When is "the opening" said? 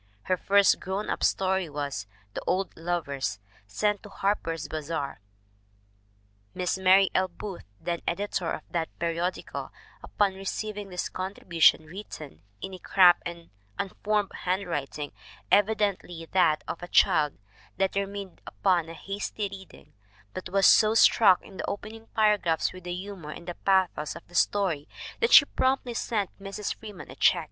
21.57-22.07